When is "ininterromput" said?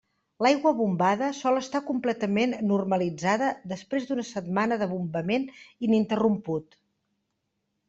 5.91-6.83